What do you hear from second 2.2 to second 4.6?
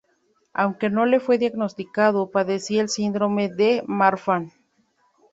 padecía el síndrome de Marfan.